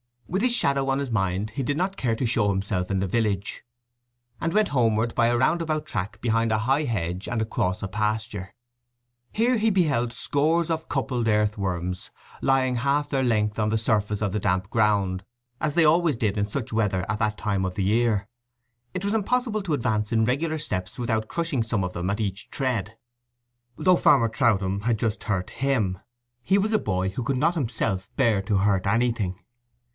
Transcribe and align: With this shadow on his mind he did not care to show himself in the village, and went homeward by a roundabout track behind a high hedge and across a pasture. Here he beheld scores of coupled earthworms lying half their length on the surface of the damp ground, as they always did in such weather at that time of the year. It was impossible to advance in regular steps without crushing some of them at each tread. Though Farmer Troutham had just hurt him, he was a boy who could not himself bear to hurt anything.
With 0.27 0.41
this 0.41 0.53
shadow 0.53 0.89
on 0.89 0.99
his 0.99 1.11
mind 1.11 1.51
he 1.51 1.61
did 1.61 1.75
not 1.75 1.97
care 1.97 2.15
to 2.15 2.25
show 2.25 2.49
himself 2.49 2.89
in 2.89 2.99
the 3.01 3.05
village, 3.05 3.65
and 4.39 4.53
went 4.53 4.69
homeward 4.69 5.13
by 5.13 5.27
a 5.27 5.37
roundabout 5.37 5.85
track 5.85 6.21
behind 6.21 6.51
a 6.51 6.59
high 6.59 6.83
hedge 6.85 7.27
and 7.27 7.41
across 7.41 7.83
a 7.83 7.87
pasture. 7.87 8.55
Here 9.31 9.57
he 9.57 9.69
beheld 9.69 10.13
scores 10.13 10.71
of 10.71 10.87
coupled 10.87 11.27
earthworms 11.27 12.09
lying 12.41 12.77
half 12.77 13.09
their 13.09 13.23
length 13.25 13.59
on 13.59 13.69
the 13.69 13.77
surface 13.77 14.21
of 14.21 14.31
the 14.31 14.39
damp 14.39 14.69
ground, 14.69 15.23
as 15.59 15.73
they 15.73 15.85
always 15.85 16.15
did 16.15 16.37
in 16.37 16.47
such 16.47 16.73
weather 16.73 17.05
at 17.09 17.19
that 17.19 17.37
time 17.37 17.65
of 17.65 17.75
the 17.75 17.83
year. 17.83 18.27
It 18.93 19.03
was 19.03 19.13
impossible 19.13 19.61
to 19.63 19.73
advance 19.73 20.13
in 20.13 20.25
regular 20.25 20.57
steps 20.57 20.97
without 20.97 21.27
crushing 21.27 21.61
some 21.61 21.83
of 21.83 21.91
them 21.93 22.09
at 22.09 22.21
each 22.21 22.49
tread. 22.49 22.97
Though 23.77 23.97
Farmer 23.97 24.29
Troutham 24.29 24.83
had 24.83 24.97
just 24.97 25.25
hurt 25.25 25.49
him, 25.51 25.99
he 26.41 26.57
was 26.57 26.71
a 26.71 26.79
boy 26.79 27.09
who 27.09 27.21
could 27.23 27.37
not 27.37 27.53
himself 27.53 28.09
bear 28.15 28.41
to 28.43 28.59
hurt 28.59 28.87
anything. 28.87 29.35